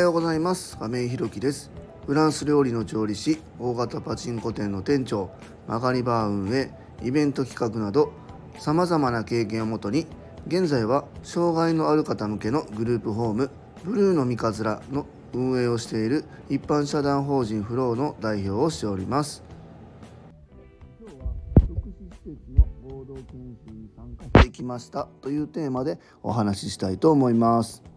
[0.00, 0.78] ようございます。
[0.78, 1.70] 亀井ひろきです。
[2.06, 5.30] フランス料理の調理師大型パチンコ店の店長
[5.68, 6.70] 曲がりバー運営
[7.02, 8.12] イベント企画など
[8.58, 10.06] さまざまな経験をもとに
[10.46, 13.50] 現在は障害のある方向けのグループホーム
[13.84, 19.44] ブルーの三日面の運営をしている一般社団法人フローの代表をしております。
[21.00, 21.92] 今日は福祉
[22.26, 23.24] 施設の合同研
[23.66, 27.89] 修に参加してきましたというテーマでお話ししたいと思います。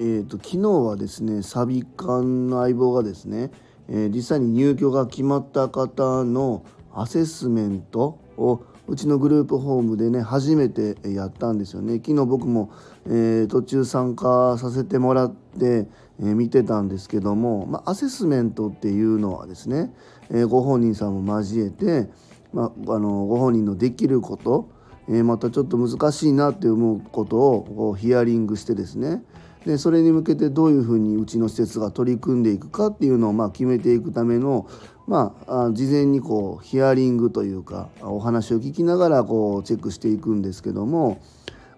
[0.00, 3.50] えーと、昨日はですねサビ館の相棒がですね、
[3.88, 11.96] えー、実際に入居が決まった方のアセスメントをうちのグループホームでね初めてやったんですよね。
[11.96, 12.70] 昨日僕も、
[13.06, 15.88] えー、途中参加させてもらって、
[16.20, 19.92] えー、見てたんですけども、まあ、アセスメントっていうのはですね、
[20.30, 22.08] えご本人さんも交えて、
[22.52, 24.70] まあ、あのご本人のできること、
[25.08, 29.24] えまたちょっと難しいなって思うことをヒアリングしてですね
[29.66, 34.68] でそれに向けてどういうふうにうちの施設が取り組んでいくかっていうのをまあ決めていくための、
[35.06, 41.20] まあ、事前にこうヒアリングというかお話を聞きながらこうチェックしていくんですけども、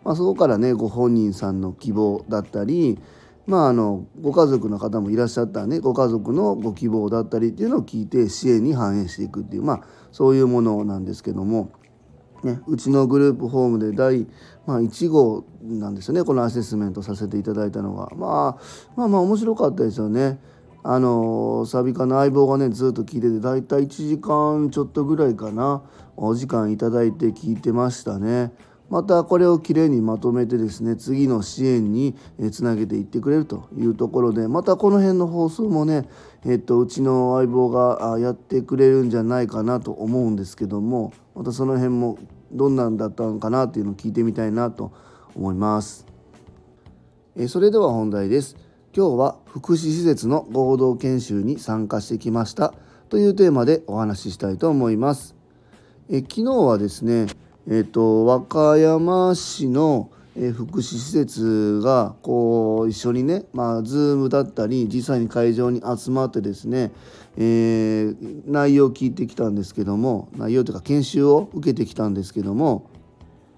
[0.05, 2.99] まあ、そこからねご本人さんの希望だったり
[3.47, 11.73] まあ、あのご家族の方もいらっしゃったねご家族のご希望だったりっていうのを聞いて支援に反映していくっていうまあそういうものなんですけども
[12.43, 14.27] ね、うちのグループホームで第、
[14.67, 18.63] まあ、1号なんですよねこのアセスメントさせていただいたのが、まあ、
[18.97, 20.39] まあまあ面白かったですよね。
[20.83, 25.83] あのサビカの相棒がねずっと聞いてて大体1時間ちょっとぐらいかな
[26.17, 28.53] お時間いただいて聞いてましたね。
[28.91, 32.17] またこれをきれいにまとめてですね次の支援に
[32.51, 36.09] つなげていってくれるというところでまたこの辺の放送もね、
[36.45, 42.19] えっと、うちの相棒がやってくれるんじゃないかなと思うんですけどもまたその辺も
[42.53, 44.93] どんなんだったのかなっていうのを聞いてみたいなと
[45.35, 46.05] 思います。
[47.35, 48.59] えそれでは本題です。
[48.95, 52.75] 今日は福祉施設の合同研修に参加してきました
[53.09, 55.35] というテーマでお話ししたいと思います。
[56.11, 57.29] え昨日はですね
[57.67, 66.93] えーと、和歌山市の福祉施設がこう一緒にね、まあ、Zoom だったり実際に会場に集まってですね、
[67.37, 72.89] えー、内容を聞いてきたんですけども内容というか研修を受けてきたんですけども、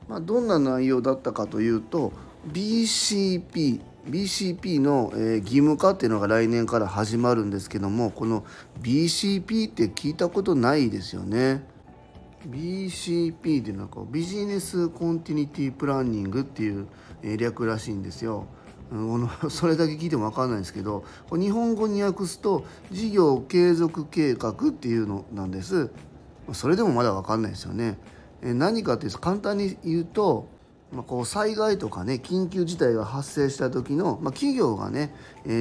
[0.08, 2.12] まあ、どんな内容だったかというと
[2.50, 8.44] BCP BCP の、え義務化っていうのが来年から始まるんですけどもこの
[8.80, 11.64] BCP って聞いたことないですよね。
[12.48, 16.86] BCP でなんかビジネスコンティニティプランニングっていう
[17.38, 18.46] 略らしいんですよ。
[19.48, 25.90] それだけ聞いても分かんないんですけど日本語に訳すと事業継続計画っていうのなんです。
[26.52, 27.98] それでもまだ分かんないですよね。
[28.42, 30.48] 何かっていうと簡単に言うと
[30.92, 35.14] まあ、こう災害とかね緊急事態が発生した時の、まあ、企業がね、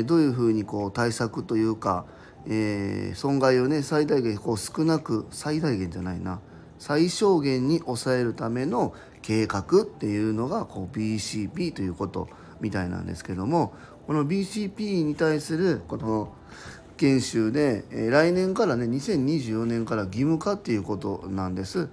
[0.05, 2.05] どういうふうにこう対策というか、
[2.47, 6.41] えー、損害をね最大限こう少なく最大限じゃないな。
[6.81, 12.27] 最小限に抑えるための計画っていうのがこう BCP ということ
[12.59, 13.75] みたいなんですけども
[14.07, 16.33] この BCP に対するこの
[16.97, 21.87] 研修で、え来年からね2024年から義務化っていうことなんです。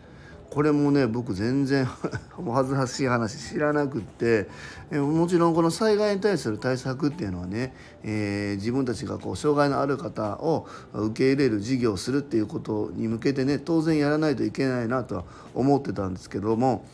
[0.50, 1.84] これもね僕全然
[2.53, 4.48] 恥ずかしい話知らなくって
[4.91, 16.86] もちろんこの災害に対する対策っていうのはね、えー、自分たちがこう障害のある方を受け入れる事業をするっていうことに向けてね当然やらないといけないなとは思ってたんですけども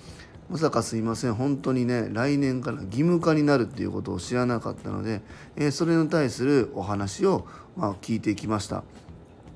[0.51, 5.23] まさかすいません本当にね来年から義務化になるっていうことを知らなかったので、
[5.57, 8.83] えー、それに対するお話を、まあ、聞いてきました。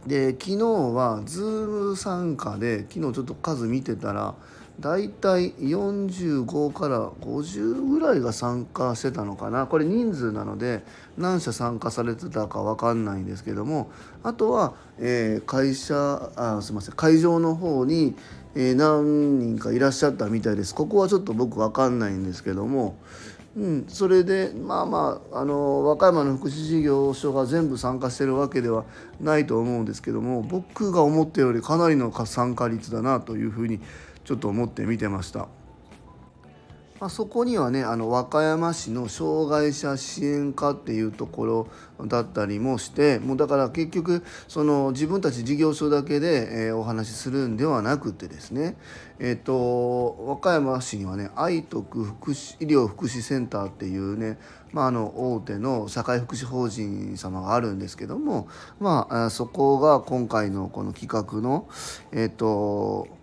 [0.07, 4.35] で昨日は Zoom 参加で昨日ちょっと数見てたら
[4.81, 9.67] だいたい45から50ぐらいが参加してたのかな。
[9.67, 10.85] これ人数なので
[11.17, 13.91] 何社参加されてたか分かんないんですけども
[14.23, 18.15] あとは、えー、会社あすいません会場の方に、
[18.55, 20.77] えー、何人かいらっしゃったみたいです。
[20.77, 22.97] ここはちょっと僕分かんないんですけども
[23.59, 28.85] うん、それでまあまああの和歌山の福祉事業所が全部参加してるわけでは
[29.21, 33.81] ないと思うんですけども僕が思ったよりかなりの参加率だなというふうに
[34.25, 35.49] ちょっと思って見てました。
[37.01, 41.69] まあ、そこにはねあの和歌山市の障害者支援課っていうところ
[42.07, 48.77] だったりもしてもうだから結局その自分たち事業所だけで、えー、お話しするんではなくてですね、
[49.21, 54.39] えーと、和歌山市にはね愛徳福祉医療福祉センターっていうね、
[54.73, 58.49] まあ、あの大手の社会福祉法人様があるんですけども、
[58.81, 61.69] まあ、そこが今回のこの企画の
[62.13, 63.18] えっ、ー、と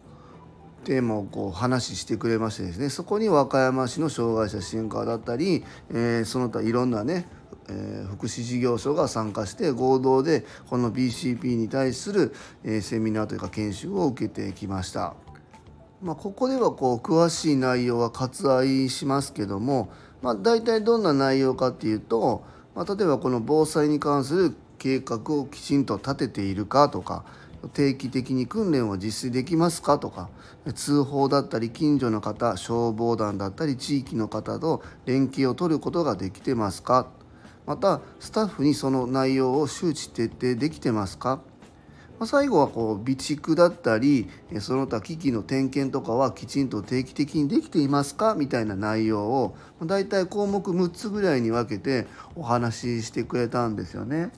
[0.86, 7.28] テーマをこう話してくれましてですねそこに和歌山市の障害者支援課だったり、えー、その他いろんなね
[7.68, 12.34] えー、福祉事業所が参加して合同でこの BCP に対する、
[12.64, 15.16] えー、セミナーというか研修を受けてきました。
[16.02, 19.90] まあ、ここではこう詳しい内容は割愛しますけども、
[20.22, 22.44] まあ、大体どんな内容かっていうと、
[22.76, 27.24] まあ、例えばこの防災に関する計画をきちんと立てているかとか
[27.74, 29.98] 定期的に訓練を実施できますか？
[30.00, 30.30] とか
[30.74, 37.08] 通報だったり近所の方消防団だったり地域の方と連携を取ることができてますか？
[37.66, 41.42] またスタッフにその内容を周知徹底できてますか？
[42.18, 44.30] ま最後はこう備蓄だったり
[44.60, 48.36] その他機器の点検とかはきちんと定期的にできていますか？
[48.36, 54.32] みたいな内容をだいたい項目6つぐらいに分けてお話ししてくれたんですよね。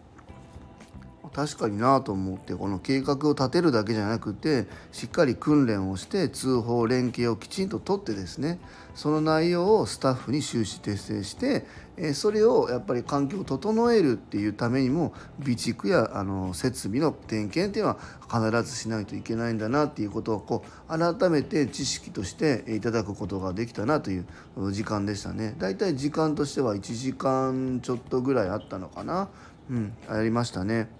[1.38, 8.60] 確かになと思ってこの計画を立てるだけじゃなくてしっかり訓練をして通報連携をきちんと取ってですね
[8.96, 11.68] その内容をスタッフに収支徹底して
[12.16, 24.26] それをやっぱり環境を整えるっていうためにも備蓄やあの設備の点検っていうのは必ずしないといけないんだなっていうことをこう改めて知識としていただくことができたなという
[24.72, 25.54] 時間でしたね。
[25.60, 29.30] だいたい時間としては1時間ちょっとぐらいあったのかな。
[29.70, 30.97] うん、やりましたね。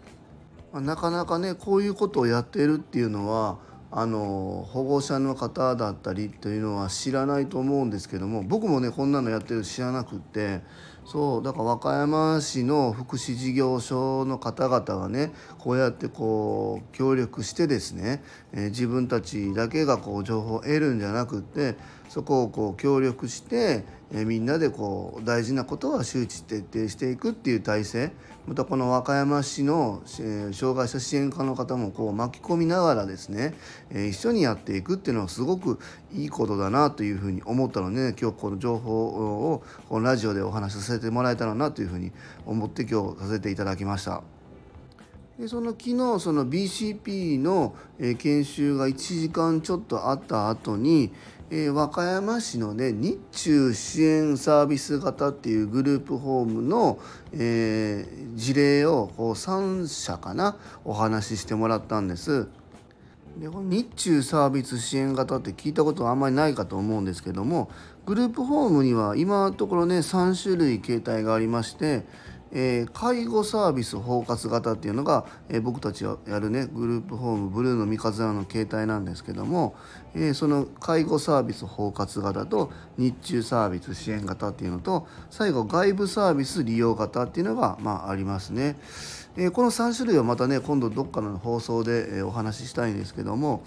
[0.78, 3.58] まあ、なかなかねこういうことをやっているっていうのは
[3.90, 10.62] あの保護者の方だったりというのは知らないと思うんですけども僕もねこんなのやってる知らなくって
[11.08, 18.22] そうだから和歌山市の福祉事業所の方々がねこうやってこう協力してですね、
[18.52, 21.78] えー、自分たちだけがこう情報を得るんじゃなくって
[22.10, 28.12] そこをこう協力して、えー、みんなでこう大事なことは周知徹底していくっていう体制
[28.46, 33.54] またこの和歌山市の、えー、障害者支援課の方もこう巻き込みながらですね、
[33.92, 35.80] え、一緒にやっていくっていうのはすごく
[36.14, 39.06] いいことだなというふうに思ったので、ね、今日この情報
[39.52, 42.12] をこのラジオでお話しさせてもらえたらなというふうに
[42.46, 44.24] 思って今日させていただきました。
[45.38, 47.76] でその昨日その BCP の、
[48.18, 51.12] 研修が1時間ちょっとあった後に、
[51.52, 56.98] え、和歌山市のね日中支援サービス型っていうグループホームの、
[57.34, 62.48] え、事例をこう3社かなお話ししてもらったんです。
[63.40, 67.70] でこの日中サービス支援型って聞いたことはあんまりないかと思うんですけども
[68.06, 72.06] グループホームには今のところね3種類形態がありまして
[72.52, 79.76] えー、介護サービス包括型っていうのが、えー、僕たちがやるねグループホームブルーの三日面の携帯なんですけども、
[80.16, 88.78] えー、その介護サービス包括型と日中サービス支援型っていうのと最後外部サービス利用型っていうのが、まあ、ありますね。
[89.38, 93.64] えこの3種類はまたね今度どっかの放送で、えお話ししたいんですけども、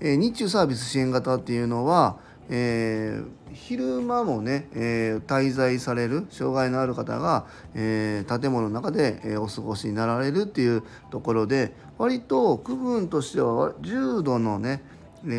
[0.00, 2.18] え日中サービス支援型っていうのは
[2.50, 14.82] えー、昼間もね、えー、滞在される障害のある方が、えー、建物の中で、えお過ごしになられるっていうところで割と区分としては重度のね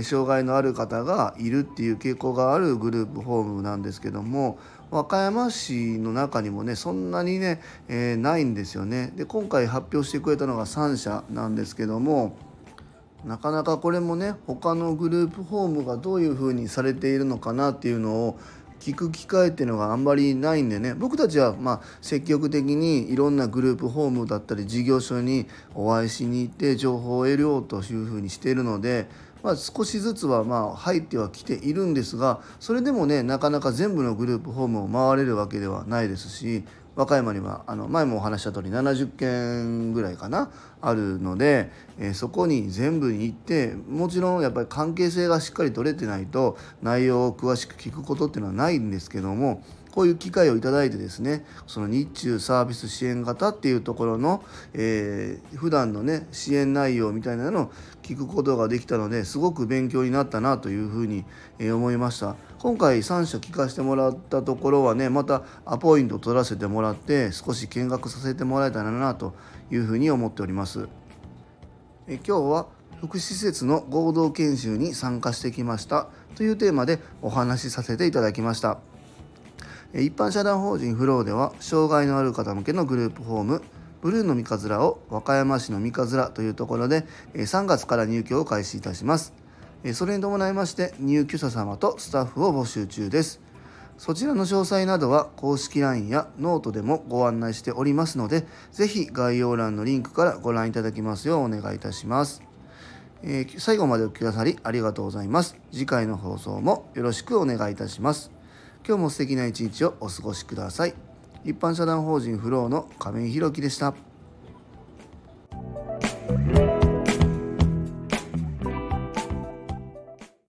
[0.04, 4.57] 障害のある方がいるっていう傾向があるグループホームなんですけども
[4.92, 9.12] 和歌山市の中にもねそんなにね、えないんですよね。
[9.16, 12.38] で今回発表してくれたのが3社なんですけども
[13.26, 18.40] なかなかこれもね他のグループホームがどういうふうにされているのかなっていうのを
[18.80, 29.08] 聞く機会っていうのがあんまりないんでね僕たちはま積極的にいろんなグループホームだったり事業所にお会いしに行って情報を得ようというふうにしているので、
[29.46, 36.64] まあ、少しずつはまあ入ってはきているんですがそれでもねなかなか全部のグループホームを回れるわけではないですし
[36.96, 49.62] 和歌山にはあの前もお話した通り70件ぐらいかなあるので、えー、そこに全部に行ってもちろんやっぱり関係性がしっかり取れてないと内容を詳しく聞くことっていうのはないんですけども
[49.96, 57.72] こういう機会をいただいてですねその日中サービス支援型っていうところの、えー、普段のね支援内容みたいなのを
[58.04, 61.24] 聞くことができたのですごく勉強になったなというふうに
[61.60, 62.36] 思いました。
[62.60, 69.34] 今回3社聞かせてもらったところはねまたアポイント取らせてもらって少し見学させてもらえたらなと
[69.72, 70.90] いうふうに思っております。
[72.08, 72.68] え今日は
[73.00, 78.95] 福祉施設の合同研修に参加してきましたというテーマでお話しさせていただきました。
[79.98, 83.62] 一般社団法人フローでは障害のある方向けのグループホーム
[84.02, 89.34] ブルーの三葛を和歌山市の三葛というところで3月から入居を開始いたします。
[89.94, 93.42] それに伴いまして入居者様とスタッフを募集中です。
[93.98, 102.44] そちらの詳細などは公式 LINE やノートでもご案内しておりますので是非概要欄のリンクからご覧いただきますようお願いいたします、
[103.24, 105.56] えー、最後までお聴きくださりありがとうございます。
[105.72, 108.35] 次回の放送もよろしくお願いいたします。
[108.88, 110.94] 今日も素敵な一日をお過ごしください。
[111.44, 113.96] 一般社団法人フローの亀井宏樹でした。
[116.27, 116.60] thank